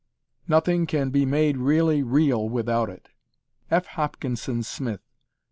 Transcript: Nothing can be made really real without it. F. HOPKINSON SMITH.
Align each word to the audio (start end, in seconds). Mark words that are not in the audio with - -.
Nothing 0.47 0.87
can 0.87 1.11
be 1.11 1.27
made 1.27 1.57
really 1.57 2.01
real 2.01 2.49
without 2.49 2.89
it. 2.89 3.09
F. 3.69 3.85
HOPKINSON 3.89 4.63
SMITH. 4.63 5.01